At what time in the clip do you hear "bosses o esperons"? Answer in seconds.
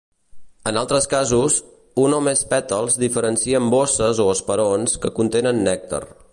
3.77-4.99